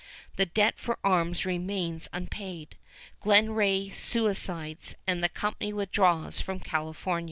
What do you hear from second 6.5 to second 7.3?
California.